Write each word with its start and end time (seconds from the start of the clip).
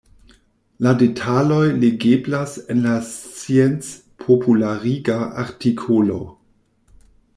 La 0.85 0.93
detaloj 1.01 1.65
legeblas 1.83 2.55
en 2.75 2.81
la 2.85 2.93
sciencpopulariga 3.09 5.19
artikolo. 5.45 6.19